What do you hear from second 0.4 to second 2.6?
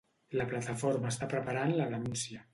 Plataforma està preparant la denúncia.